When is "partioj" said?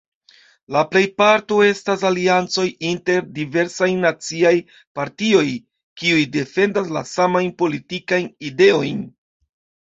5.01-5.45